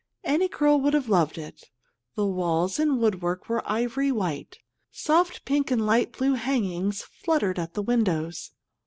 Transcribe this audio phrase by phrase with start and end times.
[0.23, 1.69] Any girl would have loved it.
[2.15, 4.57] The walls and woodwork were ivory white.
[4.89, 8.49] Soft pink and light blue hangings fluttered at the windows.